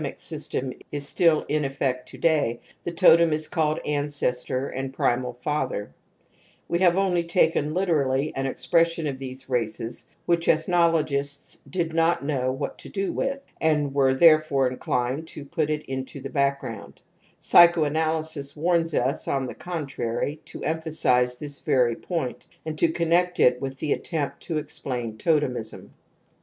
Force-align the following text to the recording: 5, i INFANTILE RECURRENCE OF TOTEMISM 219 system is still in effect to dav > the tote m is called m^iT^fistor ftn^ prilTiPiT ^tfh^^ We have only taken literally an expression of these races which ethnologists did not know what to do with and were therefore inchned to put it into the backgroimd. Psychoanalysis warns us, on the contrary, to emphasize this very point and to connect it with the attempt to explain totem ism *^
5, 0.01 0.03
i 0.03 0.09
INFANTILE 0.09 0.15
RECURRENCE 0.19 0.81
OF 0.81 0.81
TOTEMISM 0.81 0.83
219 0.83 0.83
system 0.97 0.97
is 0.97 1.07
still 1.07 1.45
in 1.47 1.63
effect 1.63 2.09
to 2.09 2.17
dav 2.17 2.75
> 2.81 2.83
the 2.83 2.91
tote 2.91 3.21
m 3.21 3.31
is 3.33 3.47
called 3.47 3.79
m^iT^fistor 3.85 4.75
ftn^ 4.75 4.91
prilTiPiT 4.91 5.43
^tfh^^ 5.43 5.87
We 6.67 6.79
have 6.79 6.97
only 6.97 7.23
taken 7.23 7.73
literally 7.75 8.33
an 8.35 8.47
expression 8.47 9.05
of 9.05 9.19
these 9.19 9.47
races 9.47 10.07
which 10.25 10.47
ethnologists 10.47 11.59
did 11.69 11.93
not 11.93 12.25
know 12.25 12.51
what 12.51 12.79
to 12.79 12.89
do 12.89 13.13
with 13.13 13.41
and 13.61 13.93
were 13.93 14.15
therefore 14.15 14.71
inchned 14.71 15.27
to 15.27 15.45
put 15.45 15.69
it 15.69 15.85
into 15.85 16.19
the 16.19 16.31
backgroimd. 16.31 16.95
Psychoanalysis 17.37 18.55
warns 18.55 18.95
us, 18.95 19.27
on 19.27 19.45
the 19.45 19.53
contrary, 19.53 20.41
to 20.45 20.63
emphasize 20.63 21.37
this 21.37 21.59
very 21.59 21.95
point 21.95 22.47
and 22.65 22.75
to 22.79 22.87
connect 22.87 23.39
it 23.39 23.61
with 23.61 23.77
the 23.77 23.93
attempt 23.93 24.41
to 24.41 24.57
explain 24.57 25.15
totem 25.19 25.55
ism 25.57 25.79
*^ 25.81 25.89